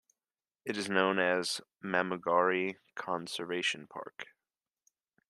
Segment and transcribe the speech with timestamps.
[0.65, 4.29] It is now known as Mamumgari Conservation Park.